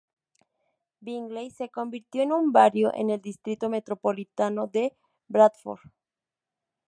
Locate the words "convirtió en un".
1.69-2.51